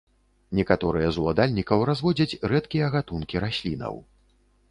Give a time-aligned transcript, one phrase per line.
[0.59, 3.95] Некаторыя з уладальнікаў разводзяць рэдкія гатункі раслінаў.